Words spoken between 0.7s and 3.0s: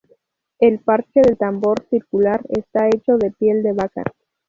parche del tambor circular está